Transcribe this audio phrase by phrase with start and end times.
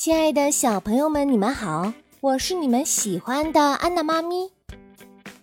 [0.00, 1.92] 亲爱的小朋友们，你们好，
[2.22, 4.50] 我是你们喜欢的安娜妈咪。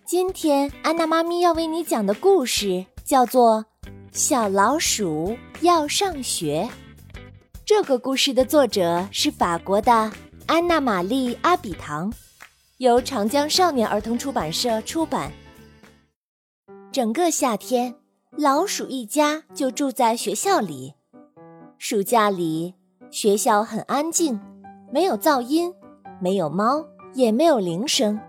[0.03, 3.63] 今天安娜妈咪要为你讲的故事叫做
[4.11, 6.67] 《小老鼠要上学》。
[7.63, 10.11] 这个故事的作者是法国的
[10.47, 12.11] 安娜玛丽阿比唐，
[12.77, 15.31] 由长江少年儿童出版社出版。
[16.91, 17.93] 整个夏天，
[18.31, 20.95] 老鼠一家就住在学校里。
[21.77, 22.73] 暑假里，
[23.11, 24.39] 学校很安静，
[24.91, 25.73] 没有噪音，
[26.19, 28.19] 没有猫，也没有铃声。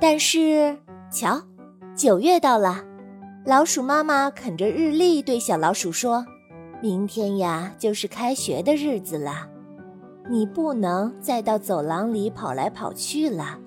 [0.00, 0.76] 但是，
[1.10, 1.40] 瞧，
[1.96, 2.82] 九月到了，
[3.46, 6.26] 老鼠妈妈啃着日历对小老鼠说
[6.82, 9.48] ：“明天呀，就是开学的日子了，
[10.28, 13.58] 你不能再到走廊里跑来跑去了，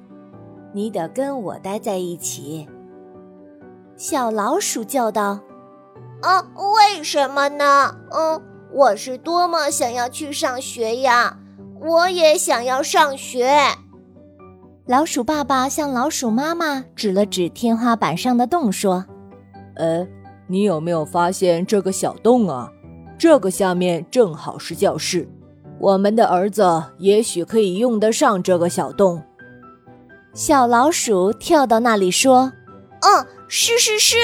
[0.74, 2.68] 你得跟我待在一起。”
[3.96, 5.40] 小老鼠叫道
[6.22, 7.98] ：“啊，为什么呢？
[8.12, 11.40] 嗯。”我是多么想要去上学呀！
[11.82, 13.50] 我也想要上学。
[14.86, 19.06] 老鼠爸爸向老鼠妈妈指了指天花板上的洞，说
[19.76, 20.08] ：“呃，
[20.48, 22.70] 你有没有发现这个小洞啊？
[23.18, 25.28] 这个下面正好是教室，
[25.80, 29.22] 我们的儿子也许可以用得上这个小洞。”
[30.34, 32.54] 小老鼠跳到那里说
[33.02, 34.16] ：“嗯，是是是，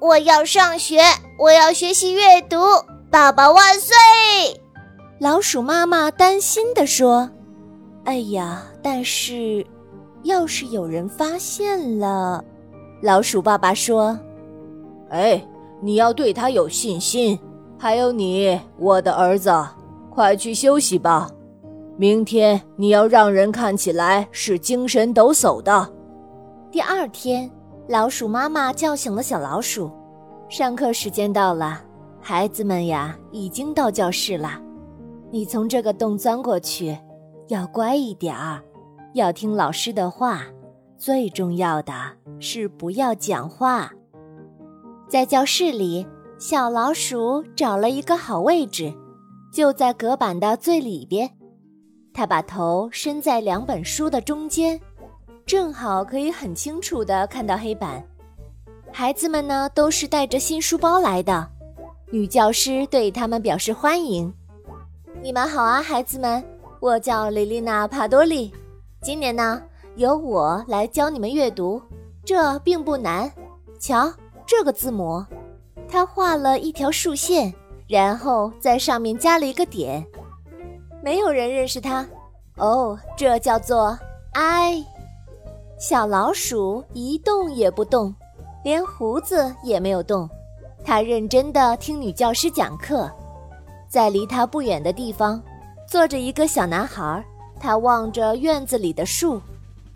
[0.00, 1.00] 我要上学，
[1.38, 2.56] 我要学习阅读。”
[3.10, 4.61] 爸爸万岁！
[5.22, 7.30] 老鼠妈妈担心地说
[8.02, 9.64] ：“哎呀，但是，
[10.24, 12.44] 要是有人发现了……”
[13.00, 14.18] 老鼠爸爸说
[15.10, 15.40] ：“哎，
[15.80, 17.38] 你要对他有信心。
[17.78, 19.48] 还有你，我的儿子，
[20.10, 21.30] 快去休息吧。
[21.96, 25.88] 明天你要让人看起来是精神抖擞的。”
[26.68, 27.48] 第二天，
[27.86, 29.88] 老鼠妈妈叫醒了小老鼠
[30.50, 31.80] ：“上课时间到了。”
[32.20, 34.60] 孩子们呀，已经到教室了。
[35.32, 36.94] 你从这个洞钻过去，
[37.48, 38.62] 要乖一点儿，
[39.14, 40.42] 要听老师的话。
[40.98, 41.94] 最重要的
[42.38, 43.90] 是不要讲话。
[45.08, 46.06] 在教室里，
[46.38, 48.92] 小老鼠找了一个好位置，
[49.50, 51.28] 就在隔板的最里边。
[52.12, 54.78] 它把头伸在两本书的中间，
[55.46, 58.04] 正好可以很清楚地看到黑板。
[58.92, 61.48] 孩子们呢，都是带着新书包来的。
[62.10, 64.32] 女教师对他们表示欢迎。
[65.24, 66.42] 你们好啊，孩子们，
[66.80, 68.52] 我叫莉莉娜·帕多利。
[69.00, 69.62] 今年呢，
[69.94, 71.80] 由我来教你们阅读，
[72.24, 73.30] 这并不难。
[73.78, 74.12] 瞧
[74.44, 75.24] 这个字母，
[75.88, 77.54] 他画了一条竖线，
[77.86, 80.04] 然后在上面加了一个点。
[81.04, 82.04] 没有人认识它。
[82.56, 83.96] 哦，这叫做
[84.32, 84.84] I。
[85.78, 88.12] 小老鼠一动也不动，
[88.64, 90.28] 连胡子也没有动。
[90.84, 93.08] 他认真地听女教师讲课，
[93.92, 95.38] 在离他不远的地方，
[95.86, 97.22] 坐着一个小男孩。
[97.60, 99.38] 他望着院子里的树，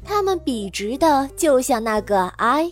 [0.04, 2.70] 它们笔直的，就像那个 I。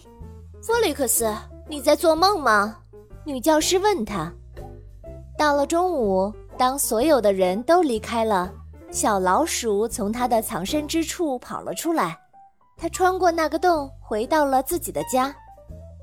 [0.61, 1.35] 弗里克斯，
[1.67, 2.77] 你在做梦吗？
[3.25, 4.31] 女教师问他。
[5.39, 8.53] 到了中午，当所有的人都离开了，
[8.91, 12.19] 小老鼠从它的藏身之处跑了出来。
[12.77, 15.35] 它穿过那个洞，回到了自己的家。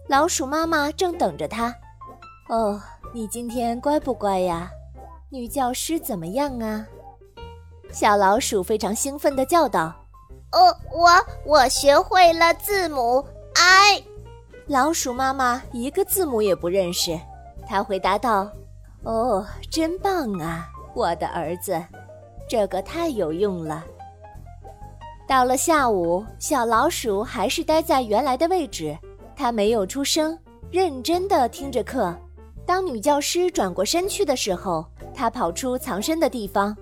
[0.10, 1.72] 老鼠妈妈正等着它。
[2.50, 2.82] 哦，
[3.14, 4.72] 你今天乖不乖呀？
[5.34, 6.86] 女教师怎么样啊？
[7.90, 9.96] 小老鼠非常兴奋地叫道
[10.52, 11.10] ：“哦，我
[11.46, 13.26] 我学会了字母
[13.56, 14.04] I。”
[14.68, 17.18] 老鼠妈妈一个字母也不认识，
[17.66, 18.52] 她回答道
[19.04, 21.82] ：“哦，真棒啊，我的儿子，
[22.50, 23.86] 这个太有用了。”
[25.30, 28.98] 到了下午，小老鼠还是待在原来的位置，
[29.34, 30.38] 它没有出声，
[30.70, 32.14] 认真地听着课。
[32.66, 36.76] 当女教师转过身去的时候，他跑出藏身的地方，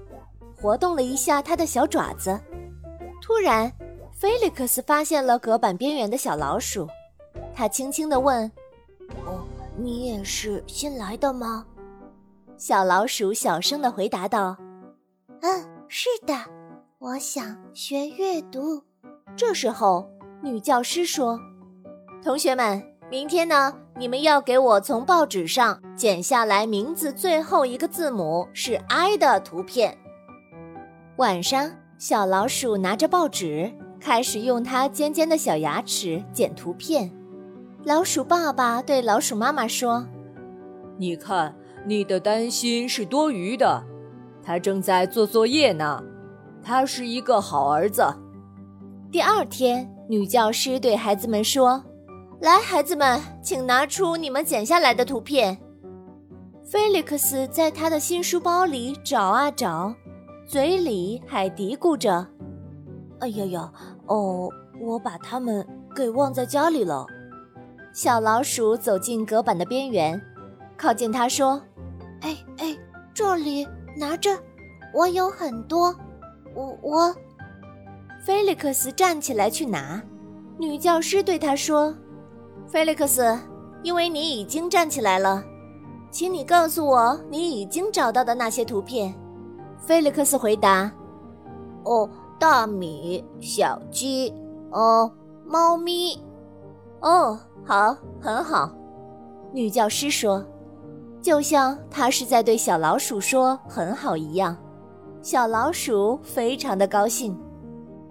[0.56, 2.40] 活动了一下他的小爪子。
[3.22, 3.72] 突然，
[4.12, 6.88] 菲利克斯发现了隔板边缘的小老鼠，
[7.54, 8.50] 他轻轻地问
[9.26, 9.44] ：“哦，
[9.78, 11.66] 你也是新来的吗？”
[12.58, 14.58] 小老鼠小声地回答道
[15.42, 16.34] ：“嗯，是的，
[17.00, 18.82] 我想学阅读。”
[19.38, 20.10] 这时候，
[20.42, 21.40] 女教师说
[22.22, 29.98] ：“同学们，明天呢？”你们要给我从报纸上剪下来名字最后一个字母是 I 的图片。
[31.18, 37.12] 晚上，小老鼠拿着报纸，开始用它尖尖的小牙齿剪图片。
[37.84, 40.08] 老鼠爸爸对老鼠妈妈说
[40.98, 41.54] ：“你看，
[41.86, 43.84] 你的担心是多余的。
[44.42, 46.02] 他正在做作业呢，
[46.64, 48.02] 他是一个好儿子。”
[49.12, 51.84] 第二天，女教师对孩子们说。
[52.42, 55.58] 来，孩子们，请拿出你们剪下来的图片。
[56.64, 59.94] 菲利克斯在他的新书包里找啊找，
[60.48, 62.26] 嘴里还嘀咕着
[63.20, 63.74] ：“哎呀呀，
[64.06, 64.50] 哦，
[64.80, 67.06] 我把它们给忘在家里了。”
[67.92, 70.22] 小老鼠走进隔板的边缘，
[70.78, 71.62] 靠近它说
[72.22, 72.78] ：“哎哎，
[73.14, 74.30] 这里拿着，
[74.94, 75.94] 我有很多，
[76.56, 77.14] 我我。”
[78.24, 80.02] 菲利克斯站起来去拿，
[80.58, 81.94] 女教师对他说
[82.72, 83.36] ：“菲利克斯，
[83.82, 85.44] 因为你已经站起来了，
[86.12, 89.12] 请你告诉我你已经找到的那些图片。”
[89.82, 90.92] 菲利克斯回答
[91.84, 92.08] ：“哦，
[92.38, 94.32] 大米、小鸡，
[94.70, 95.12] 哦，
[95.48, 96.22] 猫咪。”
[97.02, 98.72] 哦，好，很好。
[99.52, 100.46] 女教师说，
[101.24, 104.56] 就像她是在对小老鼠说“很好”一样。
[105.24, 107.36] 小老鼠非常的高兴。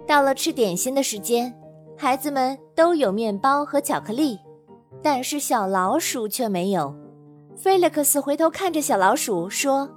[0.04, 1.54] 到了吃点心的时间，
[1.96, 4.38] 孩子们都有面包和巧克力，
[5.02, 6.94] 但是小老鼠却没有。
[7.56, 9.88] 菲利克斯回头看着小老鼠说：“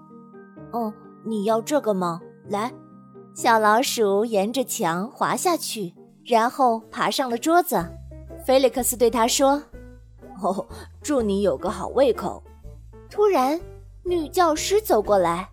[0.74, 0.94] 哦，
[1.24, 2.20] 你要这个吗？
[2.50, 2.72] 来。”
[3.34, 5.94] 小老鼠沿着墙滑下去，
[6.26, 7.84] 然后爬上了桌子。
[8.46, 9.62] 菲利克斯对他说
[10.42, 10.66] ：“哦，
[11.02, 12.44] 祝你有个好胃口。”
[13.10, 13.60] 突然，
[14.04, 15.50] 女教师走过来，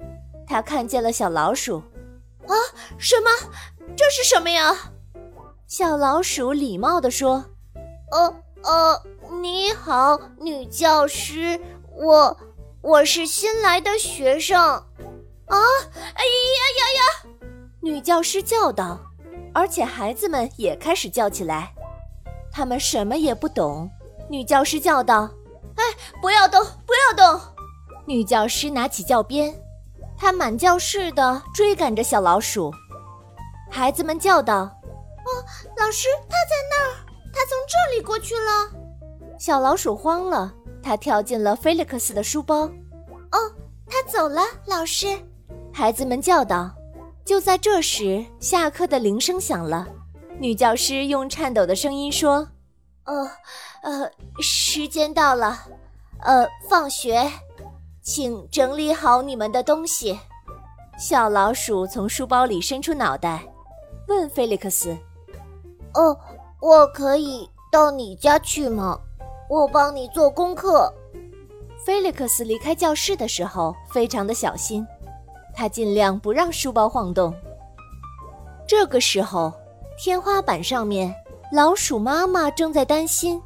[0.46, 1.76] 她看见了小老鼠。
[2.46, 2.54] 啊，
[2.98, 3.30] 什么？
[3.94, 4.74] 这是什么呀？
[5.66, 7.44] 小老鼠礼貌地说
[8.10, 8.34] ：“呃
[8.64, 11.60] 呃，你好，女教师，
[11.94, 12.36] 我
[12.80, 14.58] 我是新来的学生。”
[15.48, 15.56] 啊！
[16.14, 17.30] 哎呀呀呀！
[17.80, 18.98] 女教师叫道，
[19.54, 21.72] 而且孩子们也开始叫起来。
[22.52, 23.90] 他们什么也不懂。
[24.28, 25.28] 女教师叫道
[25.76, 25.84] ：“哎，
[26.20, 27.40] 不要动，不要动！”
[28.04, 29.54] 女教师拿起教鞭，
[30.16, 32.72] 她满教室的追赶着小老鼠。
[33.70, 34.54] 孩子们叫道
[35.25, 35.28] ：“哦，
[35.76, 36.94] 老师，他在那儿，
[37.32, 38.70] 他从这里过去了。”
[39.38, 40.52] 小老鼠慌了，
[40.82, 42.62] 它跳进了菲利克斯的书包。
[43.31, 43.38] “哦，
[43.87, 45.06] 他走了，老师。”
[45.73, 46.70] 孩子们叫道。
[47.25, 49.87] 就在这时，下课的铃声响了。
[50.38, 52.49] 女教师用颤抖的声音说
[53.05, 53.31] ：“呃，
[53.82, 55.58] 呃，时间到了，
[56.20, 57.31] 呃，放学，
[58.00, 60.19] 请整理好你们的东西。”
[60.99, 63.44] 小老鼠从书包里伸出脑袋。
[64.08, 64.96] 问菲利克斯
[65.93, 66.19] ：“哦，
[66.61, 68.99] 我可以到你家去吗？
[69.48, 70.92] 我帮你做功课。”
[71.84, 74.86] 菲利克斯离开教室的时候非常的小心，
[75.54, 77.34] 他尽量不让书包晃动。
[78.66, 79.52] 这个时候，
[79.98, 81.14] 天花板上面，
[81.50, 83.40] 老鼠妈妈正在担心：“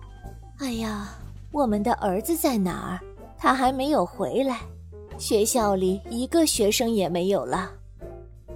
[0.58, 1.10] 哎呀，
[1.52, 3.00] 我们的儿子在哪儿？
[3.38, 4.58] 他还没有回来。
[5.18, 7.70] 学校里一个学生也没有了。”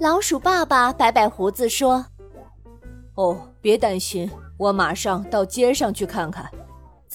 [0.00, 2.04] 老鼠爸爸摆摆胡子说
[3.14, 6.50] ：“哦，别担心，我马上到街上去看看，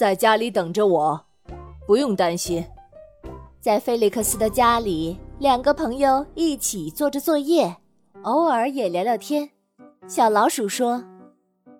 [0.02, 1.24] 在家里等着我，
[1.86, 2.66] 不用担心。”
[3.62, 7.76] 在菲利克斯的家里，两个朋友一起做着作业，
[8.22, 9.48] 偶尔也聊聊天。
[10.08, 11.04] 小老鼠说：“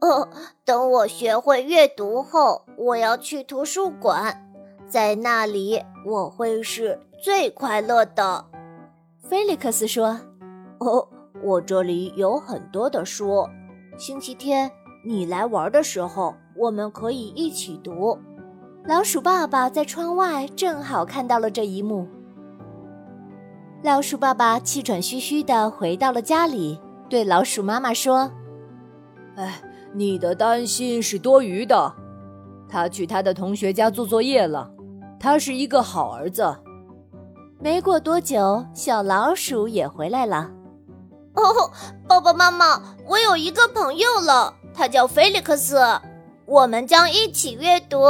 [0.01, 0.29] 哦，
[0.65, 4.49] 等我学会阅读后，我要去图书馆，
[4.87, 8.45] 在那里我会是最快乐的。”
[9.19, 10.17] 菲利克斯说。
[10.79, 11.09] 哦，
[11.43, 13.45] 我这里有很多的书。
[13.99, 14.71] 星期天
[15.05, 18.17] 你来玩的时候，我们可以一起读。
[18.85, 22.07] 老鼠爸爸在窗外正好看到了这一幕。
[23.83, 28.31] 老鼠爸爸气喘吁吁地回到了家里，对老鼠妈妈说
[29.35, 29.61] ：“哎，
[29.93, 31.93] 你的担心是多余的。
[32.69, 34.71] 他去他的同学家做作业了。
[35.19, 36.57] 他是一个好儿子。”
[37.59, 40.51] 没过多久，小老鼠也回来了。
[41.35, 41.71] 哦，
[42.09, 45.81] 爸爸妈妈，我有一个朋友了，他叫菲利克斯，
[46.47, 48.05] 我们将一起阅读。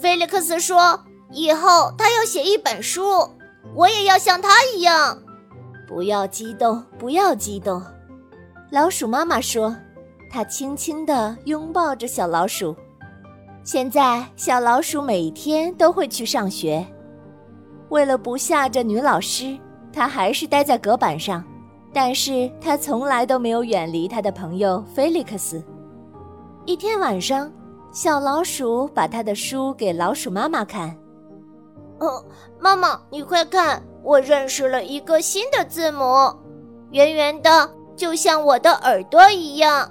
[0.00, 3.30] 菲利克斯说，以后他要写一本书，
[3.74, 5.18] 我也要像他一样。
[5.86, 7.82] 不要激动，不要激动，
[8.70, 9.76] 老鼠妈妈说，
[10.28, 12.74] 她轻轻地拥抱着小老鼠。
[13.62, 16.84] 现在，小老鼠每天都会去上学，
[17.88, 19.56] 为了不吓着女老师，
[19.92, 21.44] 它还是待在隔板上。
[21.92, 25.62] 但是他从来都没有远离他的朋友菲利克斯。
[26.64, 27.50] 一天晚上，
[27.92, 30.96] 小老鼠把他的书给老鼠妈妈看。
[32.00, 32.22] 哦，
[32.60, 36.04] 妈妈，你快看，我认识了一个新的字母，
[36.90, 39.90] 圆圆的，就像我的耳朵一样。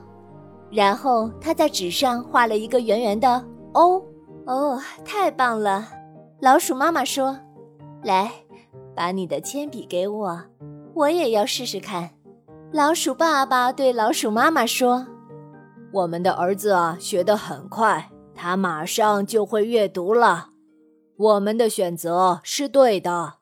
[0.69, 4.03] 然后他在纸上画了一个圆圆的 O。
[4.45, 5.87] 哦，太棒了！
[6.39, 7.35] 老鼠妈妈说
[8.03, 8.31] ：“来，
[8.95, 10.39] 把你的铅笔给我。”
[10.95, 12.11] 我也要试试看。
[12.71, 15.05] 老鼠爸爸对老鼠妈妈说
[15.91, 20.49] 我们的儿子啊学得很快他马上就会阅读了。
[21.17, 23.35] 我们的选择是对的。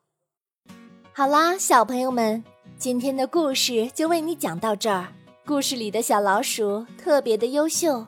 [1.12, 2.42] 好啦小朋友们
[2.76, 5.08] 今天的故事就为你讲到这儿。
[5.46, 8.06] 故事里的小老鼠特别的优秀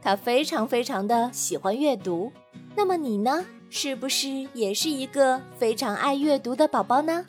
[0.00, 2.32] 它非常非常的喜欢阅读。
[2.74, 3.44] 那么你呢？
[3.68, 7.26] 是不是也是一个非常爱阅读的宝宝呢？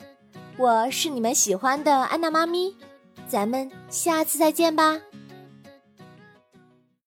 [0.58, 2.74] 我是你们喜欢的安娜妈咪
[3.28, 5.00] 咱们下次再见吧。